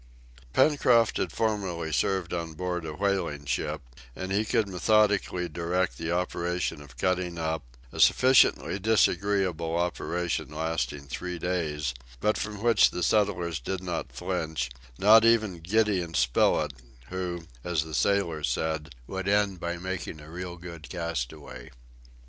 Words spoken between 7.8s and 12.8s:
a sufficiently disagreeable operation lasting three days, but from